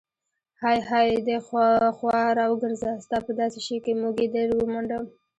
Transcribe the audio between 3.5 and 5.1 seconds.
شي کې موږی در ومنډم.